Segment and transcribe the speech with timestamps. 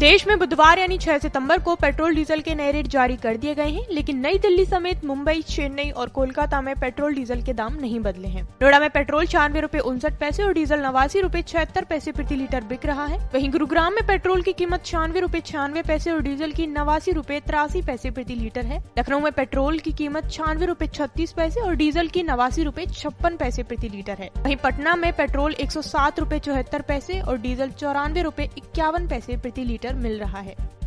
[0.00, 3.54] देश में बुधवार यानी 6 सितंबर को पेट्रोल डीजल के नए रेट जारी कर दिए
[3.54, 7.74] गए हैं, लेकिन नई दिल्ली समेत मुंबई, चेन्नई और कोलकाता में पेट्रोल डीजल के दाम
[7.80, 11.84] नहीं बदले हैं। नोएडा में पेट्रोल छियानवे रूपए उनसठ पैसे और डीजल नवासी रूपए छिहत्तर
[11.84, 15.82] पैसे प्रति लीटर बिक रहा है। वहीं गुरुग्राम में पेट्रोल की कीमत छियानवे रूपए छियानवे
[15.82, 19.92] पैसे और डीजल की नवासी रूपए तिरासी पैसे प्रति लीटर है। लखनऊ में पेट्रोल की
[19.92, 24.30] कीमत छियानवे रूपए छत्तीस पैसे और डीजल की नवासी रूपए छप्पन पैसे प्रति लीटर है।
[24.38, 29.08] वहीं पटना में पेट्रोल एक सौ सात रूपए चौहत्तर पैसे और डीजल चौरानवे रूपए इक्यावन
[29.08, 30.79] पैसे प्रति लीटर मिल रहा है।